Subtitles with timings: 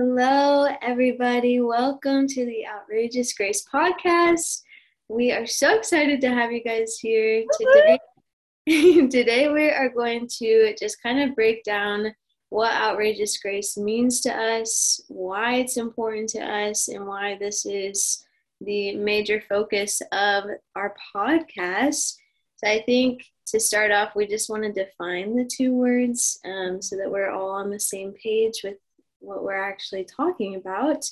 [0.00, 1.60] Hello, everybody.
[1.60, 4.62] Welcome to the Outrageous Grace podcast.
[5.08, 7.98] We are so excited to have you guys here today.
[9.08, 12.14] today, we are going to just kind of break down
[12.50, 18.24] what outrageous grace means to us, why it's important to us, and why this is
[18.60, 20.44] the major focus of
[20.76, 22.14] our podcast.
[22.54, 26.80] So, I think to start off, we just want to define the two words um,
[26.80, 28.76] so that we're all on the same page with
[29.20, 31.04] what we're actually talking about.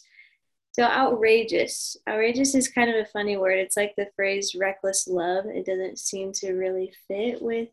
[0.72, 1.96] So, outrageous.
[2.06, 3.58] Outrageous is kind of a funny word.
[3.58, 5.46] It's like the phrase reckless love.
[5.46, 7.68] It doesn't seem to really fit with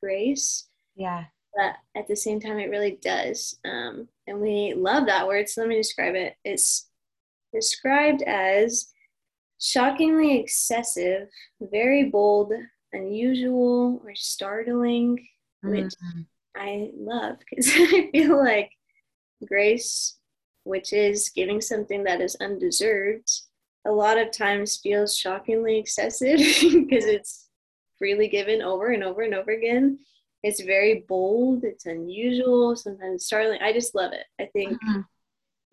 [0.00, 0.66] grace.
[0.96, 1.24] Yeah.
[1.54, 3.58] But at the same time, it really does.
[3.64, 5.48] Um, and we love that word.
[5.48, 6.36] So, let me describe it.
[6.44, 6.88] It's
[7.52, 8.88] described as
[9.60, 11.28] shockingly excessive,
[11.60, 12.52] very bold,
[12.92, 15.26] unusual, or startling,
[15.62, 16.20] which mm-hmm.
[16.56, 18.70] I love because I feel like
[19.46, 20.16] grace,
[20.64, 23.30] which is giving something that is undeserved,
[23.86, 27.48] a lot of times feels shockingly excessive because it's
[27.98, 29.98] freely given over and over and over again.
[30.42, 33.60] It's very bold, it's unusual, sometimes startling.
[33.62, 34.24] I just love it.
[34.40, 35.00] I think mm-hmm.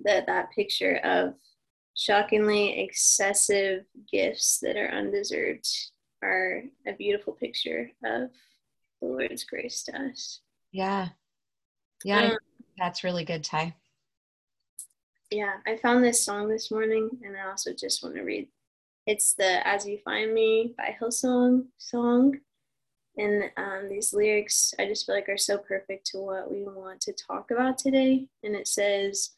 [0.06, 1.36] that that picture of
[1.96, 5.68] shockingly excessive gifts that are undeserved
[6.24, 8.30] are a beautiful picture of
[9.02, 10.42] the Lord's grace to us.
[10.72, 11.10] Yeah.
[12.04, 12.32] Yeah.
[12.32, 12.38] Um,
[12.78, 13.76] that's really good, Ty.
[15.32, 18.48] Yeah, I found this song this morning and I also just want to read.
[19.08, 22.38] It's the As You Find Me by Hillsong song.
[23.18, 27.02] And um, these lyrics, I just feel like are so perfect to what we want
[27.02, 28.28] to talk about today.
[28.44, 29.32] And it says,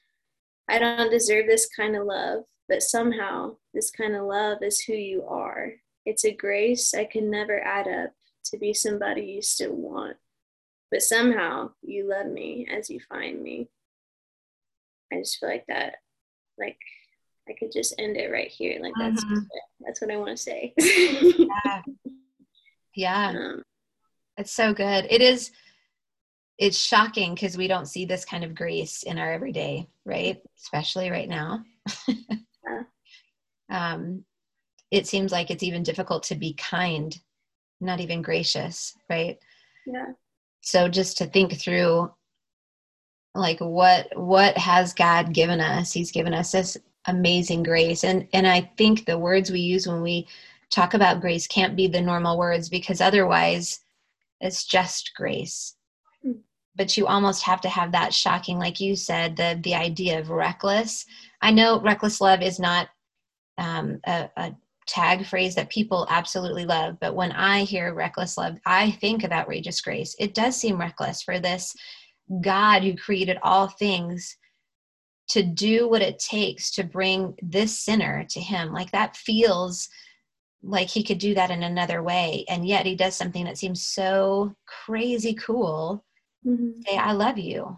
[0.68, 4.94] I don't deserve this kind of love, but somehow this kind of love is who
[4.94, 5.74] you are.
[6.06, 8.14] It's a grace I can never add up
[8.46, 10.18] to be somebody you still want
[10.92, 13.70] but somehow you love me as you find me.
[15.12, 15.96] I just feel like that,
[16.58, 16.78] like
[17.50, 18.80] I could just end it right here.
[18.82, 19.40] Like that's mm-hmm.
[19.82, 20.74] that's what I want to say.
[20.78, 21.82] yeah,
[22.96, 23.34] yeah.
[23.38, 23.64] Um,
[24.38, 25.08] it's so good.
[25.10, 25.52] It is.
[26.58, 30.38] It's shocking because we don't see this kind of grace in our everyday, right?
[30.58, 31.64] Especially right now.
[32.08, 32.84] yeah.
[33.70, 34.24] um,
[34.90, 37.16] it seems like it's even difficult to be kind,
[37.80, 39.38] not even gracious, right?
[39.86, 40.14] Yeah
[40.68, 42.12] so just to think through
[43.34, 45.94] like what what has god given us?
[45.94, 48.04] He's given us this amazing grace.
[48.04, 50.28] And and i think the words we use when we
[50.70, 53.80] talk about grace can't be the normal words because otherwise
[54.42, 55.76] it's just grace.
[56.22, 56.42] Hmm.
[56.76, 60.30] but you almost have to have that shocking like you said the the idea of
[60.30, 61.06] reckless.
[61.42, 62.90] I know reckless love is not
[63.58, 64.56] um, a, a
[64.88, 66.98] tag phrase that people absolutely love.
[67.00, 70.16] But when I hear reckless love, I think of outrageous grace.
[70.20, 71.76] It does seem reckless for this
[72.42, 74.38] God who created all things
[75.30, 78.72] to do what it takes to bring this sinner to Him.
[78.72, 79.90] Like that feels
[80.64, 82.46] like He could do that in another way.
[82.48, 84.56] And yet He does something that seems so
[84.86, 86.04] crazy cool.
[86.46, 86.82] Mm-hmm.
[86.82, 87.78] Say, I love you.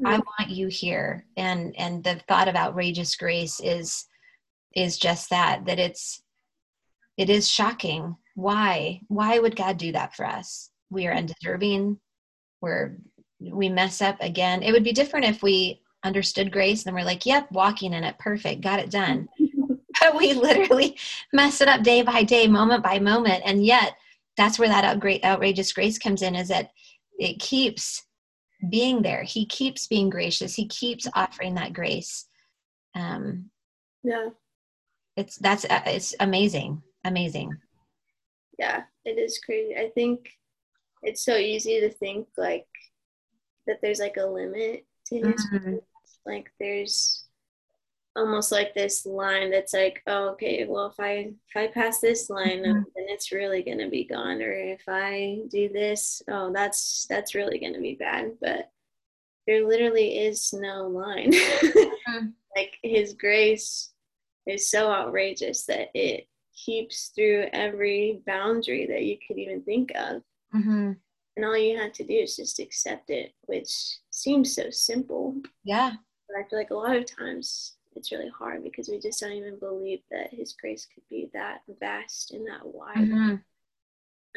[0.00, 0.06] Mm-hmm.
[0.06, 1.24] I want you here.
[1.36, 4.06] And and the thought of outrageous grace is
[4.74, 6.21] is just that that it's
[7.16, 8.16] it is shocking.
[8.34, 9.00] Why?
[9.08, 10.70] Why would God do that for us?
[10.90, 11.98] We are undeserving.
[12.60, 12.96] We're
[13.40, 14.62] we mess up again.
[14.62, 18.18] It would be different if we understood grace and we're like, yep, walking in it,
[18.18, 19.28] perfect, got it done.
[20.00, 20.96] but we literally
[21.32, 23.42] mess it up day by day, moment by moment.
[23.44, 23.94] And yet
[24.36, 24.84] that's where that
[25.24, 26.70] outrageous grace comes in is that
[27.18, 28.04] it keeps
[28.70, 29.24] being there.
[29.24, 30.54] He keeps being gracious.
[30.54, 32.26] He keeps offering that grace.
[32.94, 33.50] Um,
[34.04, 34.28] yeah.
[35.16, 37.56] It's that's uh, it's amazing amazing
[38.58, 40.30] yeah it is crazy i think
[41.02, 42.66] it's so easy to think like
[43.66, 45.76] that there's like a limit to his mm-hmm.
[46.26, 47.24] like there's
[48.14, 52.28] almost like this line that's like oh, okay well if i if i pass this
[52.28, 52.82] line mm-hmm.
[52.94, 57.34] then it's really going to be gone or if i do this oh that's that's
[57.34, 58.70] really going to be bad but
[59.46, 62.26] there literally is no line mm-hmm.
[62.54, 63.90] like his grace
[64.46, 70.22] is so outrageous that it keeps through every boundary that you could even think of.
[70.54, 70.92] Mm-hmm.
[71.36, 73.70] And all you have to do is just accept it, which
[74.10, 75.36] seems so simple.
[75.64, 75.92] Yeah.
[76.28, 79.32] But I feel like a lot of times it's really hard because we just don't
[79.32, 82.96] even believe that His grace could be that vast and that wide.
[82.96, 83.34] Mm-hmm.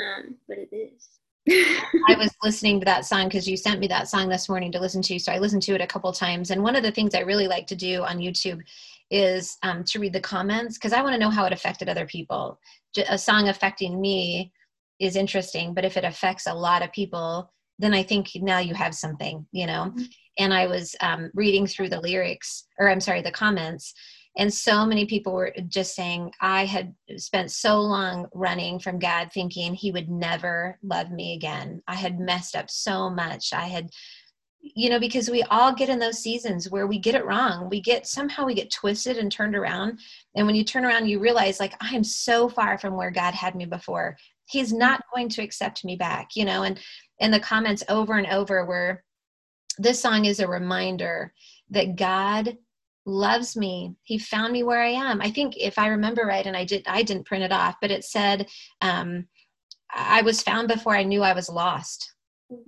[0.03, 1.09] Um, but it is.
[2.09, 4.79] I was listening to that song because you sent me that song this morning to
[4.79, 5.19] listen to.
[5.19, 6.49] So I listened to it a couple times.
[6.49, 8.63] And one of the things I really like to do on YouTube
[9.11, 12.05] is um, to read the comments because I want to know how it affected other
[12.05, 12.59] people.
[13.09, 14.51] A song affecting me
[14.99, 18.73] is interesting, but if it affects a lot of people, then I think now you
[18.73, 19.91] have something, you know.
[19.91, 20.03] Mm-hmm.
[20.39, 23.93] and I was um, reading through the lyrics, or I'm sorry, the comments,
[24.37, 29.31] and so many people were just saying, I had spent so long running from God
[29.33, 31.81] thinking He would never love me again.
[31.87, 33.53] I had messed up so much.
[33.53, 33.89] I had,
[34.73, 37.69] you know, because we all get in those seasons where we get it wrong.
[37.69, 39.99] We get somehow we get twisted and turned around.
[40.35, 43.35] And when you turn around, you realize, like, I am so far from where God
[43.35, 44.17] had me before.
[44.47, 46.79] He's not going to accept me back, you know, and
[47.19, 49.03] and the comments over and over were
[49.77, 51.33] this song is a reminder
[51.69, 52.57] that God
[53.05, 56.57] loves me he found me where i am i think if i remember right and
[56.57, 58.47] i did i didn't print it off but it said
[58.81, 59.27] um,
[59.93, 62.14] i was found before i knew i was lost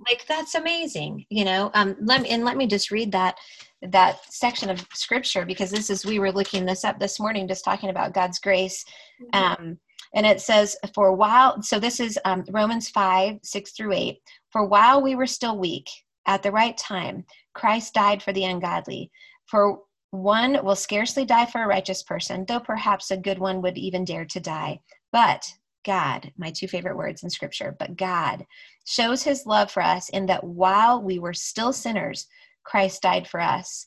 [0.08, 3.36] like that's amazing you know um let me and let me just read that
[3.82, 7.64] that section of scripture because this is we were looking this up this morning just
[7.64, 8.84] talking about god's grace
[9.22, 9.62] mm-hmm.
[9.62, 9.78] um
[10.14, 14.18] and it says for a while so this is um, romans 5 6 through 8
[14.50, 15.88] for while we were still weak
[16.26, 17.24] at the right time
[17.54, 19.10] christ died for the ungodly
[19.46, 19.80] for
[20.10, 24.04] one will scarcely die for a righteous person, though perhaps a good one would even
[24.04, 24.80] dare to die.
[25.12, 25.44] But
[25.84, 28.46] God, my two favorite words in scripture, but God
[28.84, 32.26] shows his love for us in that while we were still sinners,
[32.64, 33.86] Christ died for us.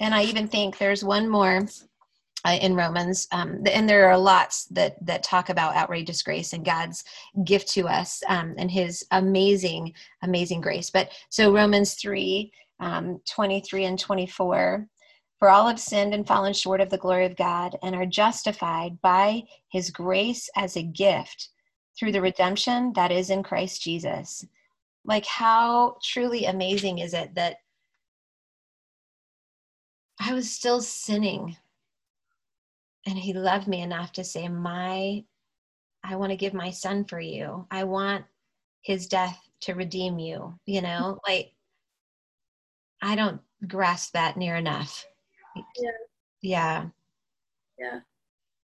[0.00, 1.66] And I even think there's one more
[2.44, 6.64] uh, in Romans, um, and there are lots that that talk about outrageous grace and
[6.64, 7.02] God's
[7.44, 10.90] gift to us um, and His amazing, amazing grace.
[10.90, 14.86] But so Romans three, um, 23 and 24
[15.38, 19.00] for all have sinned and fallen short of the glory of God and are justified
[19.02, 21.50] by his grace as a gift
[21.98, 24.44] through the redemption that is in Christ Jesus.
[25.04, 27.56] Like, how truly amazing is it that
[30.18, 31.56] I was still sinning
[33.06, 35.22] and he loved me enough to say, My,
[36.02, 37.66] I want to give my son for you.
[37.70, 38.24] I want
[38.82, 40.58] his death to redeem you.
[40.64, 41.52] You know, like,
[43.02, 45.06] I don't grasp that near enough
[45.76, 45.90] yeah.
[46.42, 46.86] Yeah.
[47.78, 48.00] Yeah.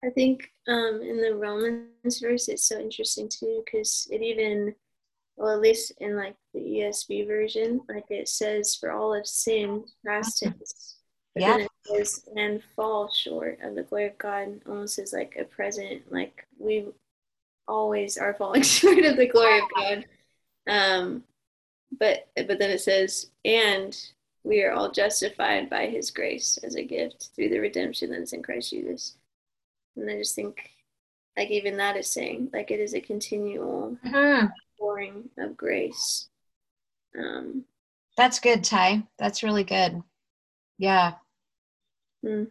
[0.04, 4.74] I think um in the romans verse it's so interesting too because it even
[5.36, 9.84] well at least in like the esv version like it says for all of sin
[10.04, 10.96] past tense
[11.34, 11.66] yeah.
[12.36, 16.86] and fall short of the glory of god almost as like a present like we
[17.68, 20.06] always are falling short of the glory of god.
[20.68, 21.24] Um
[21.98, 23.96] but but then it says and
[24.46, 28.32] we are all justified by his grace as a gift through the redemption that is
[28.32, 29.16] in Christ Jesus.
[29.96, 30.70] And I just think,
[31.36, 34.46] like, even that is saying, like, it is a continual mm-hmm.
[34.78, 36.28] pouring of grace.
[37.18, 37.64] Um,
[38.16, 39.02] That's good, Ty.
[39.18, 40.00] That's really good.
[40.78, 41.14] Yeah.
[42.24, 42.44] Hmm.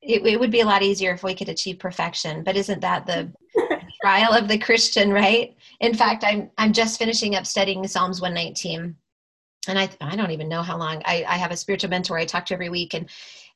[0.00, 3.06] It, it would be a lot easier if we could achieve perfection, but isn't that
[3.06, 3.32] the
[4.02, 5.54] trial of the Christian, right?
[5.78, 8.96] In fact, I'm I'm just finishing up studying Psalms 119
[9.68, 11.02] and I, I don't even know how long.
[11.04, 13.08] I, I have a spiritual mentor I talk to every week and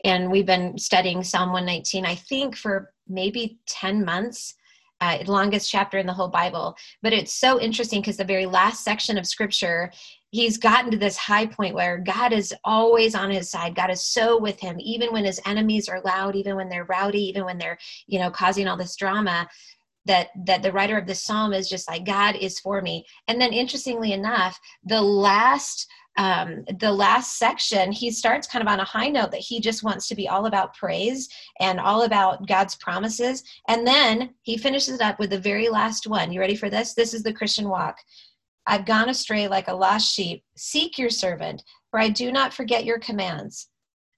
[0.04, 4.54] and we've been studying Psalm 119 I think for maybe 10 months
[5.00, 6.74] uh, longest chapter in the whole Bible.
[7.02, 9.92] But it's so interesting because the very last section of scripture
[10.30, 13.74] he's gotten to this high point where God is always on his side.
[13.74, 17.22] God is so with him even when his enemies are loud even when they're rowdy
[17.28, 19.48] even when they're you know causing all this drama
[20.06, 23.04] that that the writer of the psalm is just like god is for me.
[23.28, 25.86] And then interestingly enough the last
[26.18, 29.82] um, the last section he starts kind of on a high note that he just
[29.82, 31.28] wants to be all about praise
[31.60, 33.44] and all about god's promises.
[33.68, 36.32] And then he finishes it up with the very last one.
[36.32, 36.94] You ready for this?
[36.94, 37.98] This is the christian walk.
[38.66, 40.42] I've gone astray like a lost sheep.
[40.56, 43.68] Seek your servant for i do not forget your commands.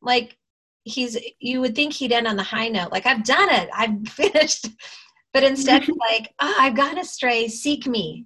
[0.01, 0.37] Like
[0.85, 2.93] he's you would think he'd end on the high note.
[2.93, 3.69] Like i've done it.
[3.75, 4.69] I've finished
[5.33, 7.49] but instead like oh, i've gone astray.
[7.49, 8.25] Seek me.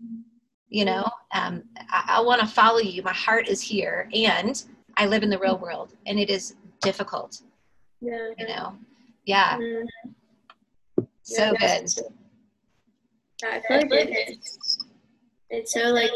[0.68, 1.04] You know
[1.34, 3.02] um, i, I want to follow you.
[3.02, 4.08] My heart is here.
[4.14, 4.62] And
[4.96, 7.42] i live in the real world and it is difficult.
[8.00, 8.30] Yeah.
[8.38, 8.76] You know?
[9.24, 9.58] Yeah.
[9.58, 11.04] Mm-hmm.
[11.22, 11.90] so yeah, good.
[13.42, 14.78] yeah, i feel like it's,
[15.50, 16.10] it's so like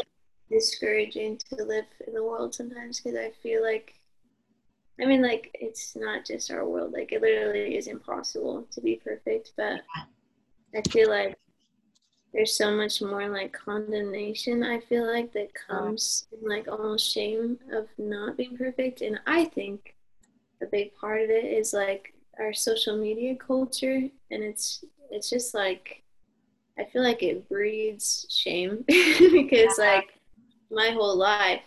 [0.51, 3.97] discouraging to live in the world sometimes because i feel like
[4.99, 6.91] I mean, like, it's not just our world.
[6.91, 9.53] Like, it literally is impossible to be perfect.
[9.55, 9.81] But
[10.75, 11.37] I feel like
[12.33, 17.57] there's so much more like condemnation i feel like that comes in like almost shame
[17.71, 19.01] of not being perfect.
[19.01, 19.95] And i think
[20.61, 24.01] a big part of it is like our social media culture.
[24.31, 26.03] And it's it's just like
[26.77, 30.09] i feel like it breeds shame because like
[30.69, 31.61] my whole life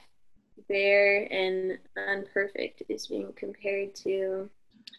[0.69, 4.49] bare and unperfect is being compared to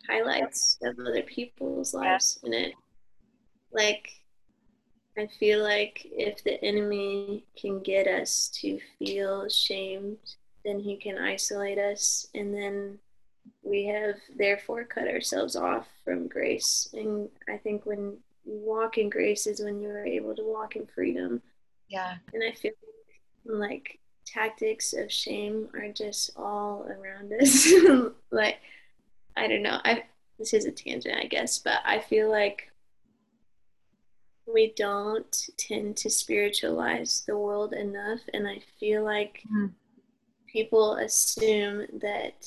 [0.09, 2.39] highlights of other people's lives.
[2.43, 2.73] In it
[3.73, 4.09] like
[5.17, 10.17] I feel like if the enemy can get us to feel shamed
[10.63, 12.27] then he can isolate us.
[12.35, 12.99] And then
[13.63, 16.89] we have therefore cut ourselves off from grace.
[16.93, 20.85] And i think when you walk in grace is when you're able to walk in
[20.87, 21.41] freedom.
[21.87, 22.15] Yeah.
[22.33, 22.71] And i feel
[23.45, 27.67] like tactics of shame are just all around us.
[28.31, 28.59] Like
[29.35, 29.79] i don't know.
[29.83, 30.03] I
[30.37, 32.70] this is a tangent i guess but i feel like
[34.45, 39.67] we don't tend to spiritualize the world enough and i feel like mm-hmm.
[40.47, 42.45] people assume that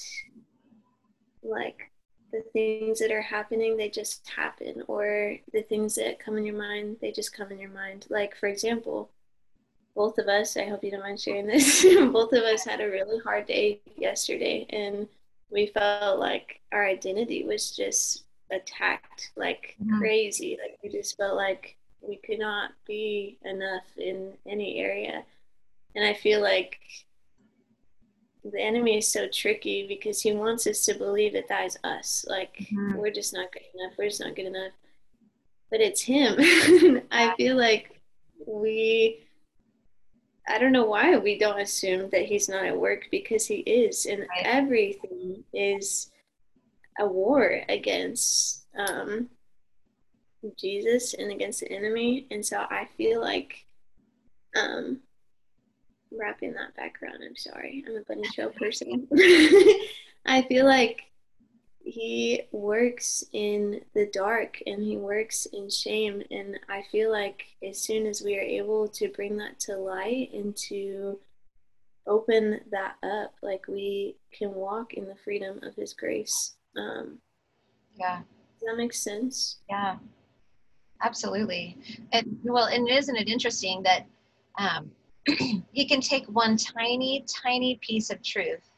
[1.42, 1.90] like
[2.32, 6.56] the things that are happening they just happen or the things that come in your
[6.56, 9.10] mind they just come in your mind like for example
[9.94, 11.82] both of us i hope you don't mind sharing this
[12.12, 15.06] both of us had a really hard day yesterday and
[15.50, 19.98] we felt like our identity was just attacked like mm-hmm.
[19.98, 25.24] crazy like we just felt like we could not be enough in any area
[25.94, 26.78] and i feel like
[28.44, 32.26] the enemy is so tricky because he wants us to believe that that is us.
[32.28, 32.94] Like mm-hmm.
[32.96, 33.94] we're just not good enough.
[33.98, 34.72] We're just not good enough.
[35.70, 36.36] But it's him.
[37.10, 38.00] I feel like
[38.46, 39.20] we
[40.46, 44.04] I don't know why we don't assume that he's not at work because he is
[44.04, 44.28] and right.
[44.44, 46.10] everything is
[47.00, 49.30] a war against um,
[50.58, 52.26] Jesus and against the enemy.
[52.30, 53.66] And so I feel like
[54.56, 55.00] um,
[56.12, 57.18] wrapping that background.
[57.24, 57.84] I'm sorry.
[57.86, 59.08] I'm a bunny trail person.
[60.26, 61.02] I feel like
[61.84, 66.22] he works in the dark and he works in shame.
[66.30, 70.30] And I feel like as soon as we are able to bring that to light
[70.32, 71.18] and to
[72.06, 76.54] open that up, like we can walk in the freedom of his grace.
[76.76, 77.18] Um,
[77.98, 78.20] yeah.
[78.60, 79.58] Does that make sense?
[79.68, 79.96] Yeah.
[81.04, 81.76] Absolutely.
[82.12, 84.06] And well, and isn't it interesting that
[84.58, 84.90] um,
[85.72, 88.70] he can take one tiny, tiny piece of truth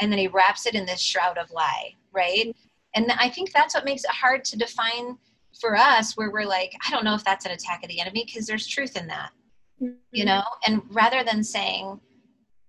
[0.00, 2.54] and then he wraps it in this shroud of lie, right?
[2.94, 5.16] And I think that's what makes it hard to define
[5.60, 8.24] for us, where we're like, I don't know if that's an attack of the enemy
[8.26, 9.30] because there's truth in that,
[9.80, 9.94] mm-hmm.
[10.10, 10.42] you know?
[10.66, 12.00] And rather than saying,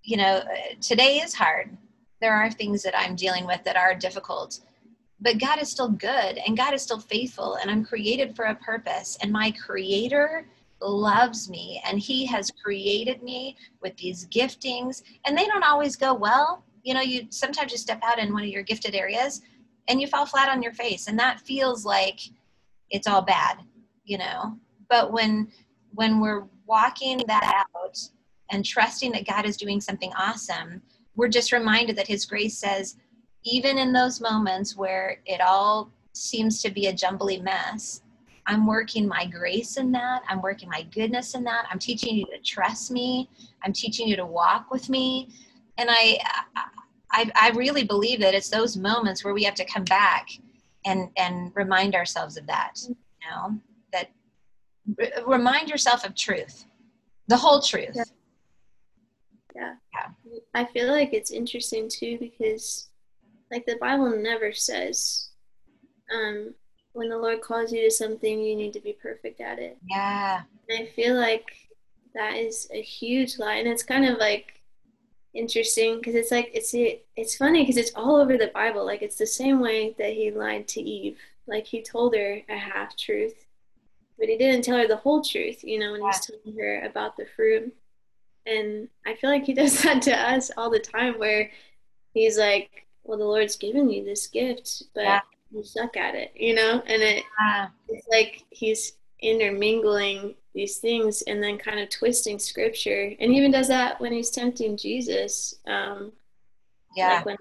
[0.03, 0.43] you know,
[0.79, 1.75] today is hard,
[2.21, 4.59] there are things that I'm dealing with that are difficult,
[5.23, 8.55] but God is still good and God is still faithful, and I'm created for a
[8.55, 10.47] purpose, and my creator
[10.81, 16.13] loves me and he has created me with these giftings and they don't always go
[16.13, 16.65] well.
[16.83, 19.41] You know you sometimes you step out in one of your gifted areas
[19.87, 22.19] and you fall flat on your face and that feels like
[22.89, 23.59] it's all bad
[24.03, 24.57] you know?
[24.89, 25.47] But when
[25.93, 27.97] when we're walking that out
[28.51, 30.81] and trusting that god is doing something awesome
[31.15, 32.95] we're just reminded that his grace says
[33.43, 38.03] even in those moments where it all seems to be a jumbly mess
[38.45, 40.23] I'm working my grace in that.
[40.27, 41.65] I'm working my goodness in that.
[41.69, 43.29] I'm teaching you to trust me.
[43.63, 45.29] I'm teaching you to walk with me.
[45.77, 46.19] And I,
[47.11, 50.29] I, I really believe that it's those moments where we have to come back
[50.85, 52.73] and and remind ourselves of that.
[52.87, 52.95] You
[53.29, 53.59] know
[53.93, 54.09] that
[55.25, 56.65] remind yourself of truth,
[57.27, 57.95] the whole truth.
[57.95, 58.03] Yeah.
[59.55, 59.73] yeah.
[59.93, 60.39] yeah.
[60.53, 62.89] I feel like it's interesting too because,
[63.53, 65.29] like, the Bible never says,
[66.13, 66.53] um,
[66.93, 69.77] when the Lord calls you to something, you need to be perfect at it.
[69.89, 70.41] Yeah.
[70.69, 71.51] And I feel like
[72.13, 74.61] that is a huge lie, and it's kind of like
[75.33, 78.85] interesting because it's like it's it's funny because it's all over the Bible.
[78.85, 81.17] Like it's the same way that he lied to Eve.
[81.47, 83.45] Like he told her a half truth,
[84.17, 85.63] but he didn't tell her the whole truth.
[85.63, 86.07] You know, when yeah.
[86.07, 87.73] he's telling her about the fruit.
[88.45, 91.49] And I feel like he does that to us all the time, where
[92.13, 95.21] he's like, "Well, the Lord's given you this gift, but." Yeah
[95.53, 96.81] you suck at it, you know?
[96.85, 97.67] And it yeah.
[97.87, 103.13] it's like he's intermingling these things and then kind of twisting scripture.
[103.19, 105.55] And he even does that when he's tempting Jesus.
[105.65, 106.11] Um,
[106.95, 107.15] yeah.
[107.15, 107.37] Like when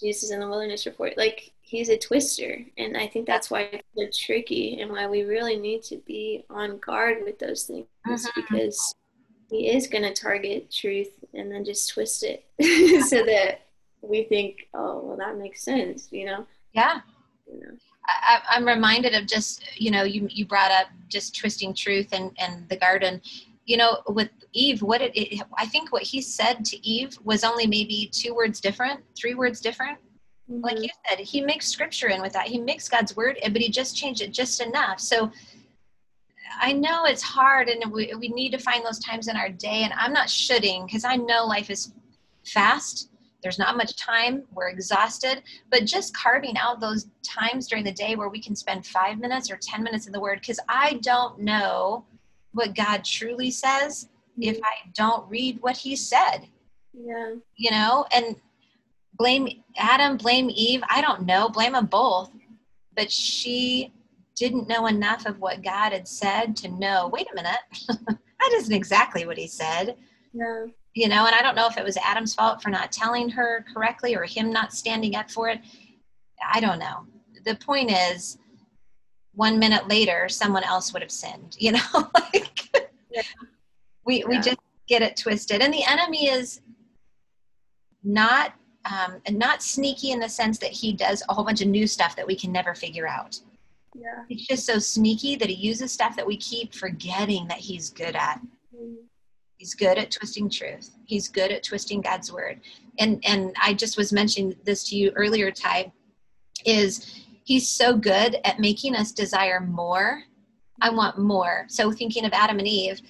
[0.00, 2.58] Jesus in the wilderness report, like he's a twister.
[2.76, 6.44] And I think that's why it's so tricky and why we really need to be
[6.50, 8.40] on guard with those things mm-hmm.
[8.40, 8.94] because
[9.50, 12.44] he is going to target truth and then just twist it
[13.08, 13.66] so that
[14.08, 16.46] we think, oh, well, that makes sense, you know?
[16.72, 17.00] Yeah,
[17.46, 22.08] You I, I'm reminded of just you know you you brought up just twisting truth
[22.12, 23.20] and and the garden.
[23.64, 27.44] You know with eve what it, it, i think what he said to eve was
[27.44, 29.98] only maybe two words different three words different.
[30.50, 30.60] Mm-hmm.
[30.62, 32.46] like you said he mixed scripture in with that.
[32.46, 35.00] He mixed god's word but he just changed it just enough.
[35.00, 35.32] So
[36.60, 39.82] i know it's hard and we, we need to find those times in our day
[39.82, 41.92] and i'm not shooting because i know life is
[42.44, 43.08] fast
[43.44, 48.16] there's not much time, we're exhausted, but just carving out those times during the day
[48.16, 51.38] where we can spend five minutes or 10 minutes in the Word, because I don't
[51.38, 52.06] know
[52.52, 54.48] what God truly says mm-hmm.
[54.48, 56.48] if I don't read what He said.
[56.94, 57.34] Yeah.
[57.56, 58.34] You know, and
[59.18, 60.82] blame Adam, blame Eve.
[60.88, 62.30] I don't know, blame them both.
[62.96, 63.92] But she
[64.36, 67.60] didn't know enough of what God had said to know, wait a minute,
[68.08, 69.96] that isn't exactly what he said.
[70.32, 70.66] Yeah.
[70.94, 73.64] You know, and I don't know if it was Adam's fault for not telling her
[73.72, 75.60] correctly or him not standing up for it.
[76.52, 77.06] I don't know.
[77.44, 78.38] The point is,
[79.34, 81.80] one minute later, someone else would have sinned, you know?
[82.14, 82.68] like,
[83.10, 83.22] yeah.
[84.06, 84.26] we, yeah.
[84.28, 85.60] we just get it twisted.
[85.62, 86.60] And the enemy is
[88.04, 91.68] not um, and not sneaky in the sense that he does a whole bunch of
[91.68, 93.40] new stuff that we can never figure out.
[93.94, 94.24] Yeah.
[94.28, 98.14] He's just so sneaky that he uses stuff that we keep forgetting that he's good
[98.14, 98.40] at.
[99.64, 100.90] He's good at twisting truth.
[101.06, 102.60] He's good at twisting God's word.
[102.98, 105.90] And and I just was mentioning this to you earlier, Ty,
[106.66, 110.22] is he's so good at making us desire more.
[110.82, 111.64] I want more.
[111.68, 113.00] So thinking of Adam and Eve,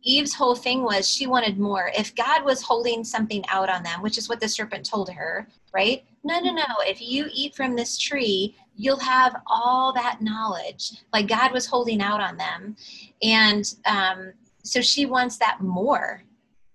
[0.00, 1.92] Eve's whole thing was she wanted more.
[1.94, 5.46] If God was holding something out on them, which is what the serpent told her,
[5.74, 6.04] right?
[6.24, 6.64] No, no, no.
[6.86, 10.92] If you eat from this tree, you'll have all that knowledge.
[11.12, 12.76] Like God was holding out on them.
[13.22, 14.32] And um,
[14.64, 16.22] so she wants that more.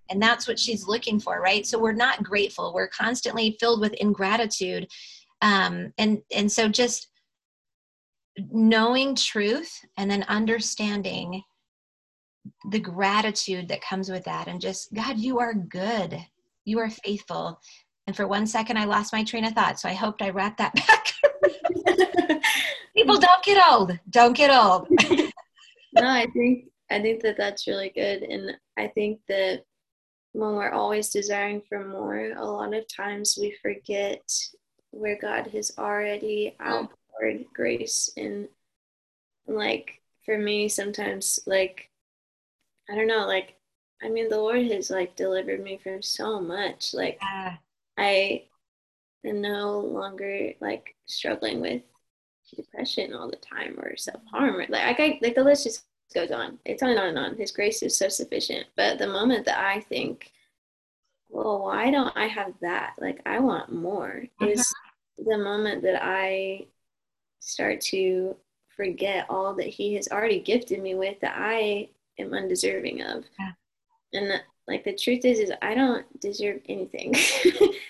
[0.10, 1.66] And that's what she's looking for, right?
[1.66, 2.74] So we're not grateful.
[2.74, 4.88] We're constantly filled with ingratitude.
[5.42, 7.10] Um, and, and so just
[8.52, 11.44] knowing truth and then understanding
[12.70, 16.18] the gratitude that comes with that and just god you are good
[16.66, 17.60] you are faithful
[18.06, 20.58] and for one second i lost my train of thought so i hoped i wrapped
[20.58, 21.14] that back
[22.96, 24.88] people don't get old don't get old
[25.94, 29.64] no i think i think that that's really good and i think that
[30.34, 34.22] when we're always desiring for more a lot of times we forget
[34.92, 38.48] where god has already outpoured grace and
[39.48, 41.90] like for me sometimes like
[42.90, 43.56] I don't know, like
[44.02, 46.94] I mean the Lord has like delivered me from so much.
[46.94, 47.58] Like yeah.
[47.98, 48.44] I
[49.26, 51.82] am no longer like struggling with
[52.56, 54.58] depression all the time or self harm.
[54.70, 56.60] Like I like the list just goes on.
[56.66, 57.38] It's on and on and on.
[57.38, 58.66] His grace is so sufficient.
[58.76, 60.32] But the moment that I think,
[61.30, 62.94] well, why don't I have that?
[63.00, 64.52] Like I want more uh-huh.
[64.52, 64.74] is
[65.18, 66.68] the moment that I
[67.40, 68.36] start to
[68.76, 71.90] forget all that he has already gifted me with that I
[72.20, 73.26] am undeserving of.
[73.40, 73.52] Yeah.
[74.14, 77.12] And the, like the truth is, is I don't deserve anything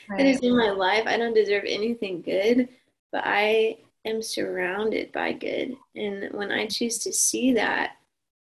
[0.10, 0.18] right.
[0.18, 1.04] that is in my life.
[1.06, 2.70] I don't deserve anything good,
[3.12, 5.76] but I am surrounded by good.
[5.96, 7.97] And when I choose to see that,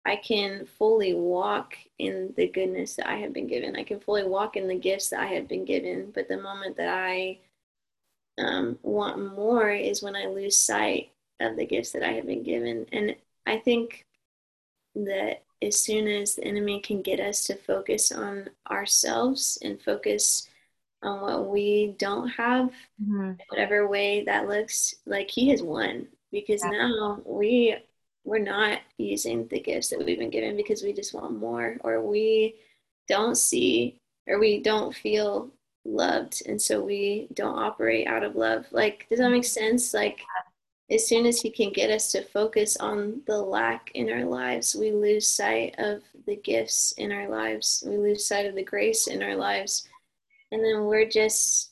[0.06, 3.76] I can fully walk in the goodness that I have been given.
[3.76, 6.12] I can fully walk in the gifts that I have been given.
[6.14, 7.40] But the moment that I
[8.38, 12.44] um, want more is when I lose sight of the gifts that I have been
[12.44, 12.86] given.
[12.92, 14.06] And I think
[14.96, 20.50] that as soon as the enemy can get us to focus on ourselves and focus
[21.02, 23.34] on what we don't have, mm-hmm.
[23.50, 26.72] whatever way that looks, like he has won because yeah.
[26.72, 27.78] now we
[28.24, 32.02] we're not using the gifts that we've been given because we just want more or
[32.02, 32.56] we
[33.08, 35.52] don't see or we don't feel
[35.86, 40.22] loved and so we don't operate out of love like does that make sense like
[40.90, 44.76] as soon as he can get us to focus on the lack in our lives,
[44.76, 47.84] we lose sight of the gifts in our lives.
[47.88, 49.88] We lose sight of the grace in our lives.
[50.52, 51.72] And then we're just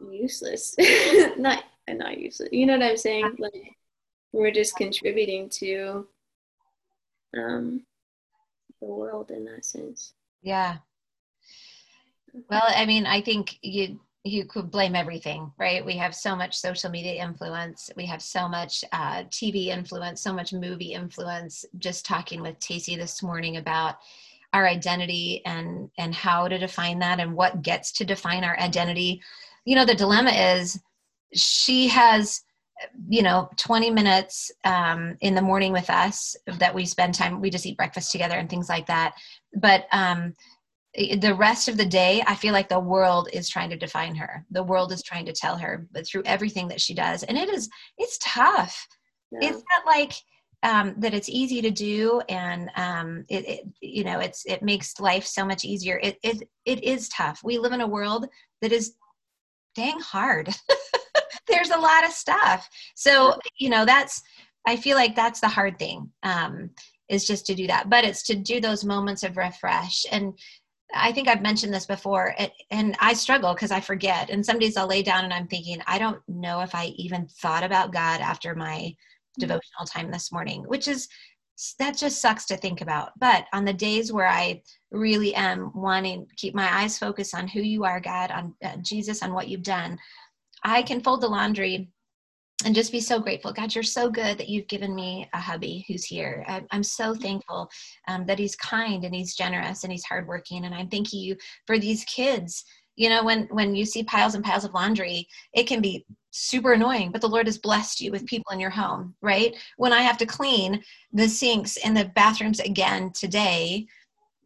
[0.00, 0.76] useless.
[1.36, 2.48] not not useless.
[2.52, 3.36] You know what I'm saying?
[3.38, 3.76] Like
[4.32, 6.06] we're just contributing to
[7.36, 7.82] um
[8.80, 10.12] the world in that sense.
[10.42, 10.78] Yeah.
[12.50, 15.84] Well, I mean, I think you you could blame everything, right?
[15.84, 17.90] We have so much social media influence.
[17.96, 21.64] We have so much uh, TV influence, so much movie influence.
[21.78, 23.96] Just talking with Tacy this morning about
[24.52, 29.20] our identity and and how to define that and what gets to define our identity.
[29.64, 30.80] You know, the dilemma is
[31.34, 32.42] she has
[33.08, 37.50] you know 20 minutes um, in the morning with us that we spend time we
[37.50, 39.14] just eat breakfast together and things like that.
[39.54, 40.34] But um,
[40.94, 44.44] the rest of the day i feel like the world is trying to define her.
[44.50, 47.22] The world is trying to tell her but through everything that she does.
[47.22, 47.68] And it is
[47.98, 48.86] it's tough.
[49.30, 49.48] Yeah.
[49.48, 50.12] it's not like
[50.64, 55.00] um, that it's easy to do and um, it, it, you know it's it makes
[55.00, 55.98] life so much easier.
[56.02, 57.40] It, it it is tough.
[57.42, 58.26] We live in a world
[58.60, 58.94] that is
[59.74, 60.54] dang hard
[61.48, 64.22] there's a lot of stuff so you know that's
[64.66, 66.70] i feel like that's the hard thing um,
[67.08, 70.34] is just to do that but it's to do those moments of refresh and
[70.94, 72.34] I think I've mentioned this before,
[72.70, 74.30] and I struggle because I forget.
[74.30, 77.26] And some days I'll lay down and I'm thinking, I don't know if I even
[77.40, 79.40] thought about God after my mm-hmm.
[79.40, 81.08] devotional time this morning, which is
[81.78, 83.10] that just sucks to think about.
[83.18, 87.46] But on the days where I really am wanting to keep my eyes focused on
[87.46, 89.98] who you are, God, on uh, Jesus, on what you've done,
[90.64, 91.88] I can fold the laundry
[92.64, 93.52] and just be so grateful.
[93.52, 96.44] God, you're so good that you've given me a hubby who's here.
[96.46, 97.68] I, am so thankful
[98.08, 100.64] um, that he's kind and he's generous and he's hardworking.
[100.64, 102.64] And I'm thanking you for these kids.
[102.94, 106.72] You know, when when you see piles and piles of laundry, it can be super
[106.72, 109.56] annoying, but the Lord has blessed you with people in your home, right?
[109.76, 113.86] When I have to clean the sinks in the bathrooms again today,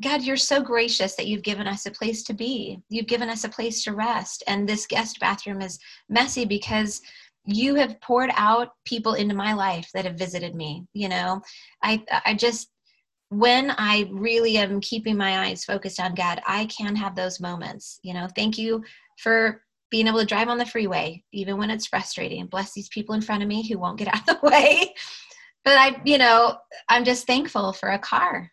[0.02, 2.82] God, you're so gracious that you've given us a place to be.
[2.90, 4.44] You've given us a place to rest.
[4.46, 5.78] And this guest bathroom is
[6.11, 7.00] messy because
[7.46, 11.40] you have poured out people into my life that have visited me you know
[11.82, 12.70] i i just
[13.28, 17.98] when i really am keeping my eyes focused on god i can have those moments
[18.02, 18.82] you know thank you
[19.18, 23.14] for being able to drive on the freeway even when it's frustrating bless these people
[23.14, 24.92] in front of me who won't get out of the way
[25.64, 26.56] but i you know
[26.88, 28.50] i'm just thankful for a car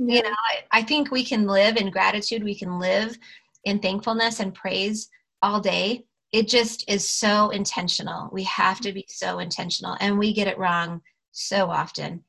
[0.00, 0.16] yeah.
[0.16, 3.16] you know I, I think we can live in gratitude we can live
[3.64, 5.08] in thankfulness and praise
[5.42, 8.30] all day it just is so intentional.
[8.32, 12.24] We have to be so intentional, and we get it wrong so often.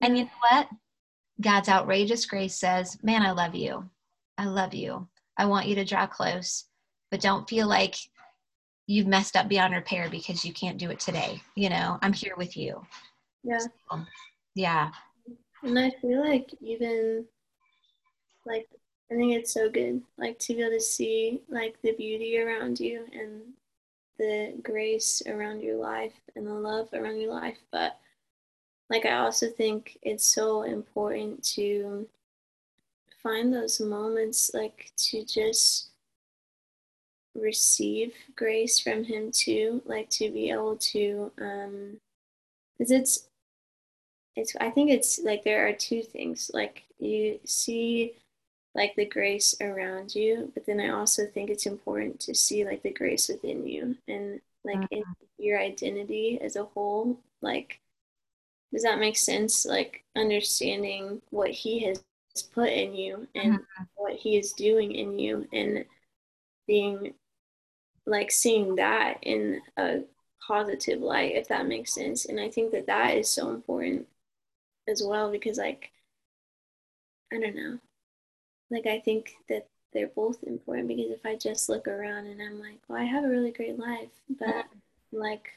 [0.00, 0.68] And you know what?
[1.40, 3.88] God's outrageous grace says, Man, I love you.
[4.38, 5.08] I love you.
[5.36, 6.66] I want you to draw close,
[7.10, 7.96] but don't feel like
[8.86, 11.40] you've messed up beyond repair because you can't do it today.
[11.56, 12.80] You know, I'm here with you.
[13.42, 13.58] Yeah.
[13.58, 14.00] So,
[14.54, 14.90] yeah.
[15.62, 17.26] And I feel like even
[18.46, 18.68] like
[19.10, 22.78] I think it's so good, like to be able to see like the beauty around
[22.80, 23.42] you and
[24.18, 27.58] the grace around your life and the love around your life.
[27.72, 27.98] But
[28.88, 32.08] like I also think it's so important to
[33.22, 35.90] find those moments like to just
[37.34, 42.00] receive grace from him too like to be able to um
[42.76, 43.29] because it's
[44.36, 48.14] it's i think it's like there are two things like you see
[48.74, 52.82] like the grace around you but then i also think it's important to see like
[52.82, 54.96] the grace within you and like mm-hmm.
[54.96, 55.04] in
[55.38, 57.80] your identity as a whole like
[58.72, 62.02] does that make sense like understanding what he has
[62.54, 63.84] put in you and mm-hmm.
[63.96, 65.84] what he is doing in you and
[66.66, 67.12] being
[68.06, 69.98] like seeing that in a
[70.46, 74.06] positive light if that makes sense and i think that that is so important
[74.88, 75.90] as well because like
[77.32, 77.78] i don't know
[78.70, 82.60] like I think that they're both important because if I just look around and I'm
[82.60, 84.66] like, well, I have a really great life, but
[85.12, 85.50] like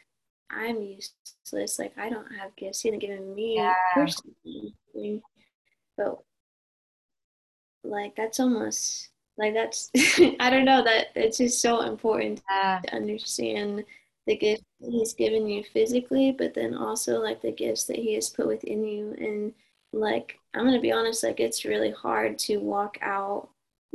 [0.50, 1.78] I'm useless.
[1.78, 2.82] Like I don't have gifts.
[2.82, 3.74] He hasn't given me yeah.
[3.94, 4.74] personally.
[5.96, 6.20] But
[7.84, 9.92] like that's almost like that's
[10.40, 12.80] I don't know that it's just so important yeah.
[12.84, 13.84] to understand
[14.26, 18.30] the gift he's given you physically, but then also like the gifts that he has
[18.30, 19.54] put within you and
[19.94, 23.50] like i'm going to be honest like it's really hard to walk out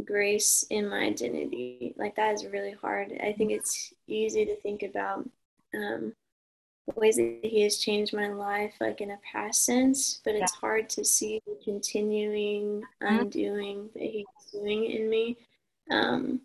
[0.04, 4.84] grace in my identity like that is really hard i think it's easy to think
[4.84, 5.28] about
[5.74, 6.14] um,
[6.94, 10.60] ways that he has changed my life like in a past sense but it's yeah.
[10.60, 13.18] hard to see the continuing mm-hmm.
[13.18, 15.36] undoing that he's doing in me
[15.90, 16.40] um,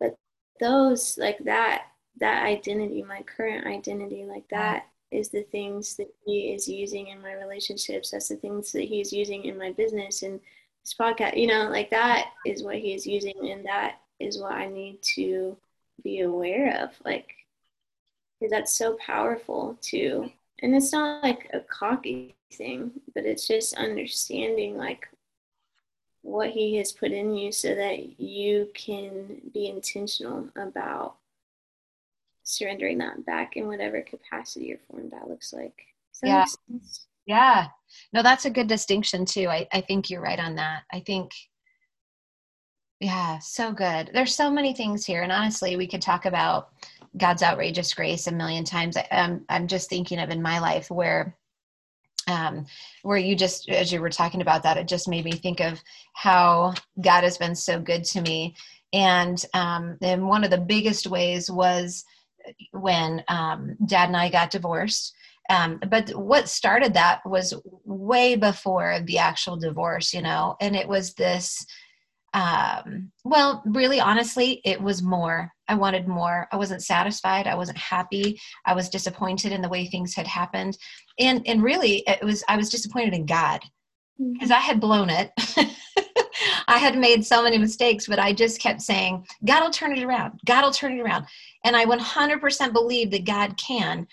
[0.00, 0.16] but
[0.58, 1.84] those like that
[2.18, 7.20] that identity my current identity like that is the things that he is using in
[7.20, 8.10] my relationships.
[8.10, 10.40] That's the things that he's using in my business and
[10.82, 11.36] this podcast.
[11.36, 15.02] You know, like that is what he is using, and that is what I need
[15.14, 15.56] to
[16.02, 16.90] be aware of.
[17.04, 17.34] Like,
[18.50, 20.30] that's so powerful too.
[20.62, 25.06] And it's not like a cocky thing, but it's just understanding like
[26.22, 31.16] what he has put in you so that you can be intentional about
[32.52, 35.74] surrendering that back in whatever capacity or form that looks like.
[36.22, 36.44] Yeah.
[37.26, 37.68] Yeah.
[38.12, 39.48] No, that's a good distinction too.
[39.48, 40.82] I, I think you're right on that.
[40.92, 41.32] I think,
[43.00, 44.10] yeah, so good.
[44.12, 45.22] There's so many things here.
[45.22, 46.70] And honestly, we could talk about
[47.16, 48.96] God's outrageous grace a million times.
[48.96, 51.36] I, I'm, I'm just thinking of in my life where
[52.28, 52.66] um,
[53.02, 55.80] where you just as you were talking about that it just made me think of
[56.14, 58.54] how god has been so good to me
[58.92, 62.04] and um, and one of the biggest ways was
[62.72, 65.14] when um, dad and I got divorced.
[65.50, 70.88] Um, but what started that was way before the actual divorce, you know, and it
[70.88, 71.64] was this.
[72.34, 75.52] Um, well, really, honestly, it was more.
[75.68, 76.48] I wanted more.
[76.50, 77.46] I wasn't satisfied.
[77.46, 78.40] I wasn't happy.
[78.64, 80.78] I was disappointed in the way things had happened,
[81.18, 82.42] and and really, it was.
[82.48, 83.60] I was disappointed in God
[84.16, 84.52] because mm-hmm.
[84.52, 85.30] I had blown it.
[86.68, 90.02] I had made so many mistakes, but I just kept saying, God will turn it
[90.02, 90.40] around.
[90.46, 91.26] God will turn it around.
[91.64, 94.06] And I 100% believe that God can.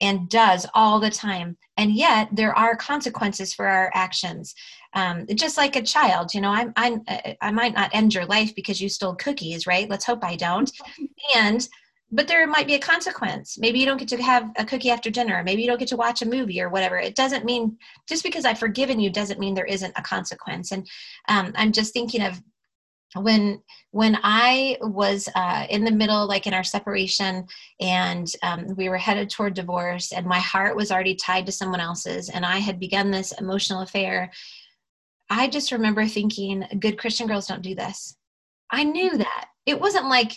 [0.00, 1.56] and does all the time.
[1.76, 4.54] And yet there are consequences for our actions.
[4.94, 7.02] Um, just like a child, you know, I'm, I'm,
[7.40, 9.90] I might not end your life because you stole cookies, right?
[9.90, 10.70] Let's hope I don't.
[11.34, 11.68] And,
[12.10, 13.58] but there might be a consequence.
[13.58, 15.42] Maybe you don't get to have a cookie after dinner.
[15.42, 16.96] Maybe you don't get to watch a movie or whatever.
[16.96, 17.76] It doesn't mean
[18.08, 20.72] just because I've forgiven you doesn't mean there isn't a consequence.
[20.72, 20.88] And
[21.28, 22.40] um, I'm just thinking of
[23.16, 27.46] when when i was uh, in the middle like in our separation
[27.80, 31.80] and um, we were headed toward divorce and my heart was already tied to someone
[31.80, 34.30] else's and i had begun this emotional affair
[35.30, 38.14] i just remember thinking good christian girls don't do this.
[38.70, 39.46] I knew that.
[39.66, 40.32] It wasn't like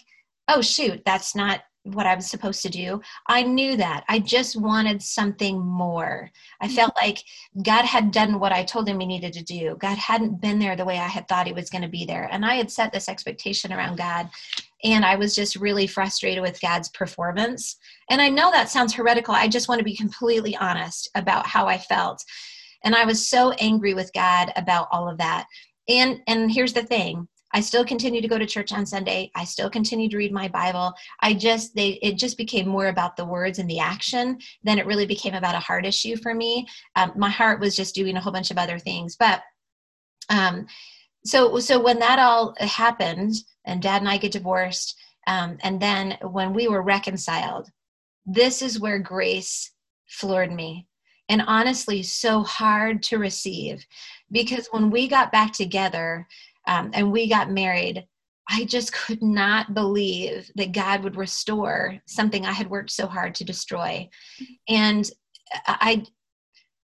[0.47, 3.01] oh shoot that's not what I was supposed to do.
[3.27, 4.03] I knew that.
[4.07, 6.29] I just wanted something more.
[6.59, 6.75] I mm-hmm.
[6.75, 7.23] felt like
[7.63, 9.75] God had done what I told him he needed to do.
[9.79, 12.29] God hadn't been there the way I had thought he was going to be there.
[12.31, 14.29] And I had set this expectation around God.
[14.83, 17.77] And I was just really frustrated with God's performance.
[18.09, 19.33] And I know that sounds heretical.
[19.33, 22.23] I just want to be completely honest about how I felt.
[22.83, 25.45] And I was so angry with God about all of that.
[25.87, 29.31] And and here's the thing I still continue to go to church on Sunday.
[29.35, 30.93] I still continue to read my Bible.
[31.19, 34.85] I just they it just became more about the words and the action than it
[34.85, 36.67] really became about a heart issue for me.
[36.95, 39.41] Um, my heart was just doing a whole bunch of other things, but
[40.29, 40.67] um,
[41.25, 43.35] so so when that all happened,
[43.65, 47.69] and Dad and I get divorced, um, and then when we were reconciled,
[48.25, 49.71] this is where grace
[50.07, 50.87] floored me
[51.29, 53.85] and honestly so hard to receive
[54.31, 56.27] because when we got back together
[56.67, 58.07] um, and we got married.
[58.49, 63.35] I just could not believe that god would restore something i had worked so hard
[63.35, 64.09] to destroy.
[64.67, 65.09] And
[65.65, 66.05] i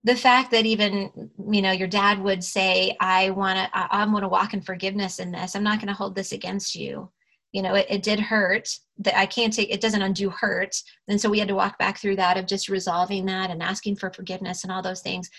[0.04, 4.06] the fact that even you know your dad would say i want to i, I
[4.06, 5.56] want to walk in forgiveness in this.
[5.56, 7.12] I'm not going to hold this against you.
[7.52, 8.70] You know it, it did hurt.
[9.00, 10.76] That i can't take it doesn't undo hurt.
[11.08, 13.98] And so we had to walk back through that of just resolving that and asking
[13.98, 15.30] for forgiveness and all those things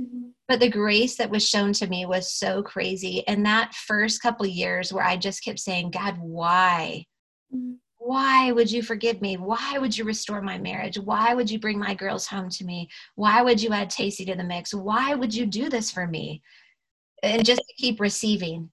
[0.00, 0.28] Mm-hmm.
[0.48, 3.26] But the grace that was shown to me was so crazy.
[3.26, 7.06] And that first couple years where I just kept saying, God, why?
[7.54, 7.74] Mm-hmm.
[7.98, 9.38] Why would you forgive me?
[9.38, 10.98] Why would you restore my marriage?
[10.98, 12.90] Why would you bring my girls home to me?
[13.14, 14.74] Why would you add Tacey to the mix?
[14.74, 16.42] Why would you do this for me?
[17.22, 18.70] And just to keep receiving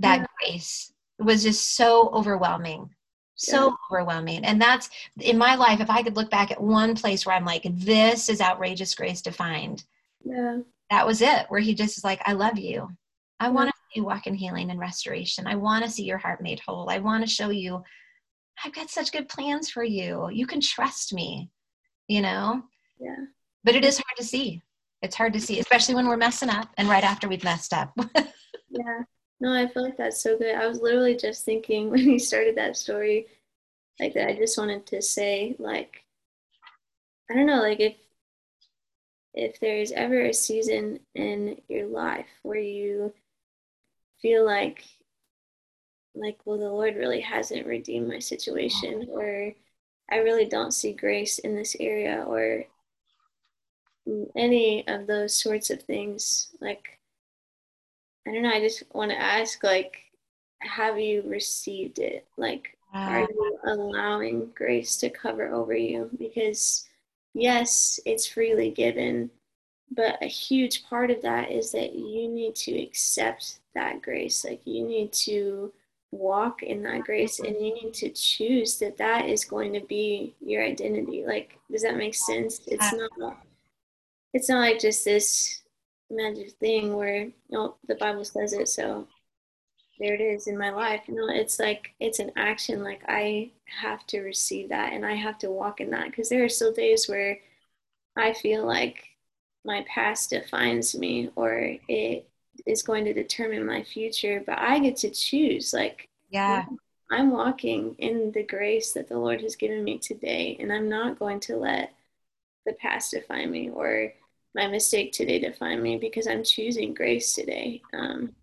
[0.00, 0.26] that yeah.
[0.38, 2.90] grace was just so overwhelming
[3.36, 3.74] so yeah.
[3.90, 7.34] overwhelming and that's in my life if i could look back at one place where
[7.34, 9.84] i'm like this is outrageous grace defined
[10.24, 10.58] yeah.
[10.90, 12.88] That was it, where he just is like, I love you.
[13.38, 13.52] I yeah.
[13.52, 15.46] want to see you walk in healing and restoration.
[15.46, 16.90] I want to see your heart made whole.
[16.90, 17.82] I want to show you,
[18.64, 20.28] I've got such good plans for you.
[20.30, 21.50] You can trust me,
[22.08, 22.62] you know?
[23.00, 23.24] Yeah.
[23.64, 24.62] But it is hard to see.
[25.02, 27.92] It's hard to see, especially when we're messing up and right after we've messed up.
[28.68, 29.02] yeah.
[29.40, 30.54] No, I feel like that's so good.
[30.54, 33.26] I was literally just thinking when he started that story,
[33.98, 36.04] like that I just wanted to say, like,
[37.30, 37.94] I don't know, like if
[39.34, 43.12] if there is ever a season in your life where you
[44.20, 44.84] feel like
[46.14, 49.52] like well the lord really hasn't redeemed my situation or
[50.10, 52.64] i really don't see grace in this area or
[54.36, 56.98] any of those sorts of things like
[58.26, 60.10] i don't know i just want to ask like
[60.60, 62.26] have you received it?
[62.36, 66.10] Like are you allowing grace to cover over you?
[66.18, 66.88] Because
[67.34, 69.30] yes, it's freely given,
[69.90, 74.44] but a huge part of that is that you need to accept that grace.
[74.44, 75.72] Like you need to
[76.12, 80.34] walk in that grace and you need to choose that that is going to be
[80.40, 81.24] your identity.
[81.26, 82.60] Like, does that make sense?
[82.66, 83.36] It's not,
[84.34, 85.62] it's not like just this
[86.10, 89.06] magic thing where, you know, the Bible says it, so
[90.00, 91.02] there it is in my life.
[91.06, 92.82] You know, it's like it's an action.
[92.82, 96.42] Like I have to receive that and I have to walk in that because there
[96.42, 97.38] are still days where
[98.16, 99.04] I feel like
[99.64, 102.28] my past defines me or it
[102.66, 105.72] is going to determine my future, but I get to choose.
[105.72, 106.64] Like, yeah,
[107.10, 111.18] I'm walking in the grace that the Lord has given me today, and I'm not
[111.18, 111.92] going to let
[112.66, 114.12] the past define me or
[114.54, 117.82] my mistake today define me because I'm choosing grace today.
[117.92, 118.34] Um,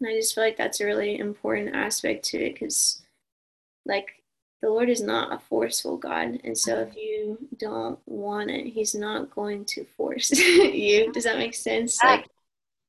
[0.00, 3.02] and I just feel like that's a really important aspect to it because,
[3.84, 4.22] like,
[4.62, 6.40] the Lord is not a forceful God.
[6.44, 11.12] And so if you don't want it, He's not going to force you.
[11.12, 12.02] Does that make sense?
[12.02, 12.28] Like,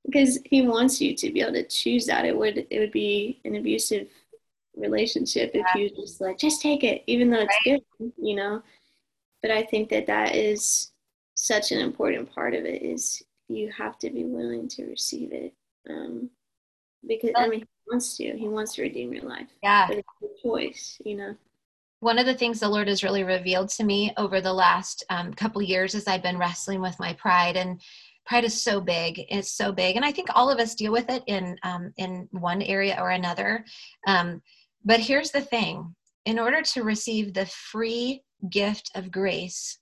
[0.06, 2.26] because He wants you to be able to choose that.
[2.26, 4.08] It would it would be an abusive
[4.76, 7.84] relationship if you just like just take it, even though it's right.
[8.00, 8.62] good, you know.
[9.42, 10.92] But I think that that is
[11.36, 15.54] such an important part of it is you have to be willing to receive it.
[15.90, 16.30] Um,
[17.08, 18.38] because I mean he wants to.
[18.38, 19.48] He wants to redeem your life.
[19.64, 19.88] Yeah.
[19.88, 21.36] But it's a choice, you know.
[22.00, 25.34] one of the things the lord has really revealed to me over the last um,
[25.34, 27.80] couple years as i've been wrestling with my pride and
[28.26, 31.10] pride is so big it's so big and i think all of us deal with
[31.10, 33.64] it in um, in one area or another
[34.08, 34.42] um,
[34.84, 39.80] but here's the thing in order to receive the free gift of grace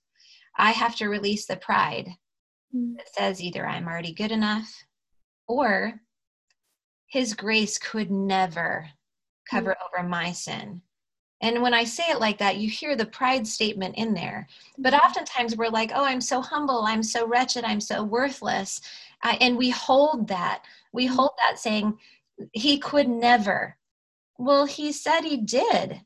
[0.58, 2.08] i have to release the pride
[2.74, 2.96] mm.
[2.96, 4.70] that says either i'm already good enough
[5.48, 5.94] or
[7.10, 8.88] his grace could never
[9.50, 10.00] cover mm.
[10.00, 10.80] over my sin
[11.42, 14.46] and when I say it like that, you hear the pride statement in there.
[14.78, 15.06] But mm-hmm.
[15.06, 18.80] oftentimes we're like, oh, I'm so humble, I'm so wretched, I'm so worthless.
[19.22, 20.64] Uh, and we hold that.
[20.92, 21.14] We mm-hmm.
[21.14, 21.98] hold that saying,
[22.52, 23.76] he could never.
[24.38, 26.00] Well, he said he did.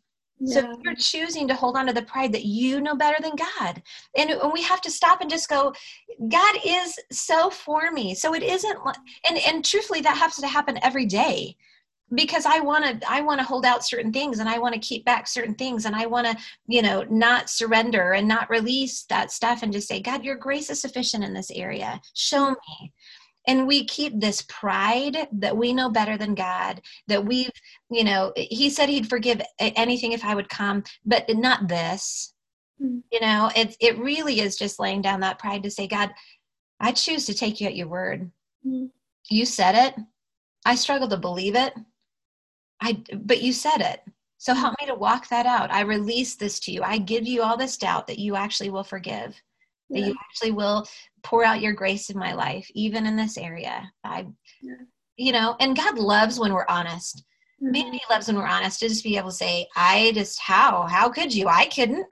[0.47, 0.61] Yeah.
[0.61, 3.83] So you're choosing to hold on to the pride that you know better than God.
[4.17, 5.73] And we have to stop and just go,
[6.29, 8.15] God is so for me.
[8.15, 8.79] So it isn't,
[9.29, 11.57] and, and truthfully, that has to happen every day
[12.15, 14.81] because i want to i want to hold out certain things and i want to
[14.81, 19.05] keep back certain things and i want to you know not surrender and not release
[19.05, 22.93] that stuff and just say god your grace is sufficient in this area show me
[23.47, 27.51] and we keep this pride that we know better than god that we've
[27.91, 32.35] you know he said he'd forgive anything if i would come but not this
[32.83, 32.99] mm-hmm.
[33.11, 36.11] you know it, it really is just laying down that pride to say god
[36.81, 38.31] i choose to take you at your word
[38.67, 38.87] mm-hmm.
[39.31, 39.95] you said it
[40.65, 41.75] i struggle to believe it
[42.85, 44.03] I but you said it.
[44.39, 44.61] So mm-hmm.
[44.61, 45.73] help me to walk that out.
[45.73, 46.83] I release this to you.
[46.83, 49.41] I give you all this doubt that you actually will forgive.
[49.89, 50.01] Yeah.
[50.01, 50.87] That you actually will
[51.23, 53.91] pour out your grace in my life, even in this area.
[54.03, 54.27] I
[54.63, 54.75] yeah.
[55.17, 57.25] you know, and God loves when we're honest.
[57.63, 57.73] Mm-hmm.
[57.73, 60.87] Man, he loves when we're honest to just be able to say, I just how?
[60.89, 61.49] How could you?
[61.49, 62.07] I couldn't.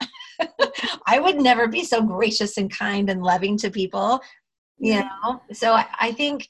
[1.07, 4.21] I would never be so gracious and kind and loving to people.
[4.77, 5.09] You yeah.
[5.23, 5.41] know?
[5.51, 6.47] So I, I think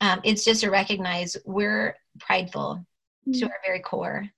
[0.00, 2.84] um, it's just to recognize we're prideful
[3.24, 3.44] to mm.
[3.44, 4.28] our very core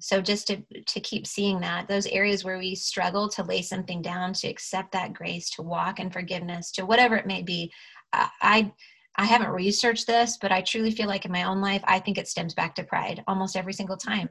[0.00, 4.02] so just to to keep seeing that those areas where we struggle to lay something
[4.02, 7.72] down to accept that grace to walk in forgiveness to whatever it may be
[8.12, 8.70] i
[9.16, 12.18] i haven't researched this but i truly feel like in my own life i think
[12.18, 14.28] it stems back to pride almost every single time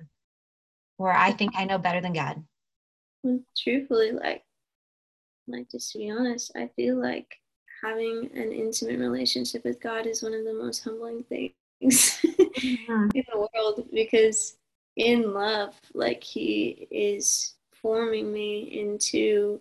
[0.97, 2.43] where i think i know better than god
[3.23, 4.43] well, truthfully like
[5.47, 7.27] like just to be honest i feel like
[7.83, 11.51] having an intimate relationship with god is one of the most humbling things
[12.25, 13.07] mm-hmm.
[13.15, 14.57] in the world because
[14.95, 19.59] in love, like he is forming me into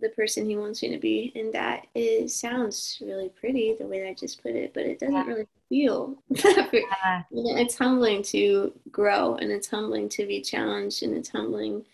[0.00, 1.32] the person he wants me to be.
[1.34, 4.98] And that is sounds really pretty the way that I just put it, but it
[4.98, 5.24] doesn't yeah.
[5.24, 7.22] really feel yeah.
[7.30, 11.84] it's humbling to grow and it's humbling to be challenged and it's humbling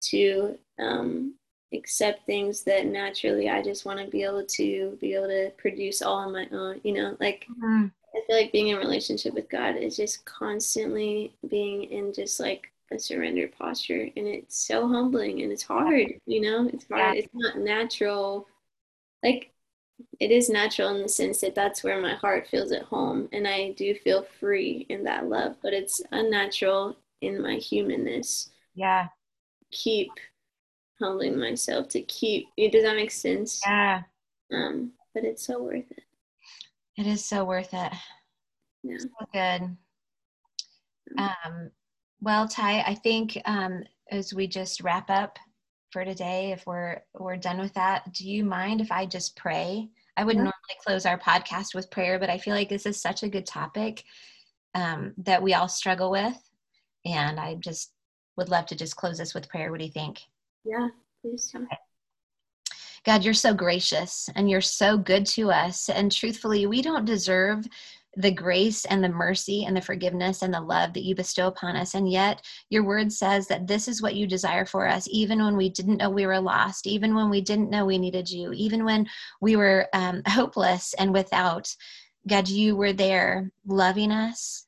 [0.00, 1.34] to um,
[1.74, 6.02] accept things that naturally I just want to be able to be able to produce
[6.02, 7.86] all on my own, you know, like mm-hmm.
[8.16, 12.72] I feel like being in relationship with God is just constantly being in just like
[12.90, 17.14] a surrender posture and it's so humbling and it's hard, you know, it's hard.
[17.14, 17.22] Yeah.
[17.22, 18.48] It's not natural.
[19.22, 19.52] Like
[20.18, 23.46] it is natural in the sense that that's where my heart feels at home and
[23.46, 28.50] I do feel free in that love, but it's unnatural in my humanness.
[28.74, 29.08] Yeah.
[29.72, 30.10] Keep
[30.98, 33.60] humbling myself to keep does that make sense?
[33.66, 34.02] Yeah.
[34.52, 36.05] Um, but it's so worth it.
[36.96, 37.92] It is so worth it.
[38.82, 38.98] Yeah.
[38.98, 39.76] So good.
[41.18, 41.70] Um,
[42.20, 45.38] well, Ty, I think um, as we just wrap up
[45.90, 49.88] for today, if we're we're done with that, do you mind if I just pray?
[50.16, 50.42] I would yeah.
[50.42, 50.52] normally
[50.84, 54.04] close our podcast with prayer, but I feel like this is such a good topic
[54.74, 56.38] um, that we all struggle with,
[57.04, 57.92] and I just
[58.36, 59.70] would love to just close this with prayer.
[59.70, 60.20] What do you think?
[60.64, 60.88] Yeah,
[61.22, 61.52] please.
[61.54, 61.78] Okay.
[63.06, 65.88] God, you're so gracious and you're so good to us.
[65.88, 67.64] And truthfully, we don't deserve
[68.16, 71.76] the grace and the mercy and the forgiveness and the love that you bestow upon
[71.76, 71.94] us.
[71.94, 75.56] And yet, your word says that this is what you desire for us, even when
[75.56, 78.84] we didn't know we were lost, even when we didn't know we needed you, even
[78.84, 79.06] when
[79.40, 81.72] we were um, hopeless and without.
[82.26, 84.65] God, you were there loving us,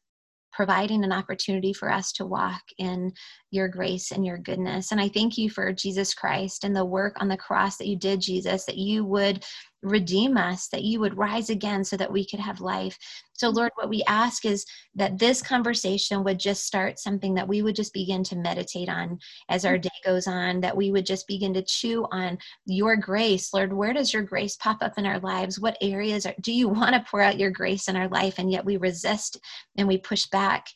[0.59, 3.13] providing an opportunity for us to walk in
[3.53, 4.91] your grace and your goodness.
[4.91, 7.97] And I thank you for Jesus Christ and the work on the cross that you
[7.97, 9.45] did, Jesus, that you would
[9.83, 12.99] redeem us, that you would rise again so that we could have life.
[13.35, 13.57] So, mm-hmm.
[13.59, 14.65] Lord, what we ask is
[14.95, 19.19] that this conversation would just start something that we would just begin to meditate on
[19.49, 19.83] as our mm-hmm.
[19.83, 23.53] day goes on, that we would just begin to chew on your grace.
[23.55, 25.61] Lord, where does your grace pop up in our lives?
[25.61, 28.39] What areas are, do you want to pour out your grace in our life?
[28.39, 29.39] And yet we resist
[29.77, 30.67] and we push back.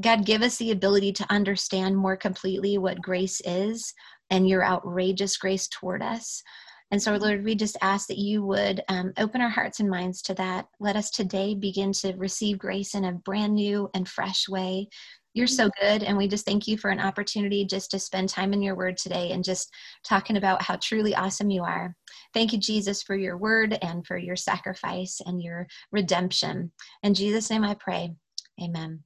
[0.00, 3.92] God, give us the ability to understand more completely what grace is
[4.30, 6.42] and your outrageous grace toward us.
[6.92, 10.20] And so, Lord, we just ask that you would um, open our hearts and minds
[10.22, 10.66] to that.
[10.78, 14.88] Let us today begin to receive grace in a brand new and fresh way.
[15.32, 16.02] You're so good.
[16.02, 18.98] And we just thank you for an opportunity just to spend time in your word
[18.98, 19.72] today and just
[20.04, 21.96] talking about how truly awesome you are.
[22.34, 26.72] Thank you, Jesus, for your word and for your sacrifice and your redemption.
[27.02, 28.12] In Jesus' name I pray.
[28.62, 29.02] Amen.